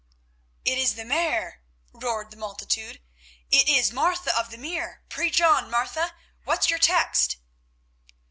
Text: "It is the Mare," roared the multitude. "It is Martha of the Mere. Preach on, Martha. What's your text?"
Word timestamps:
"It 0.65 0.79
is 0.79 0.95
the 0.95 1.05
Mare," 1.05 1.61
roared 1.93 2.31
the 2.31 2.35
multitude. 2.37 2.99
"It 3.51 3.69
is 3.69 3.91
Martha 3.91 4.35
of 4.35 4.49
the 4.49 4.57
Mere. 4.57 5.03
Preach 5.09 5.39
on, 5.39 5.69
Martha. 5.69 6.15
What's 6.43 6.71
your 6.71 6.79
text?" 6.79 7.37